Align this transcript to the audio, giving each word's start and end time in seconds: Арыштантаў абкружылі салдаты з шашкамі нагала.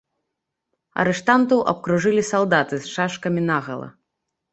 Арыштантаў 1.01 1.59
абкружылі 1.71 2.23
салдаты 2.31 2.75
з 2.87 2.95
шашкамі 2.95 3.41
нагала. 3.51 3.87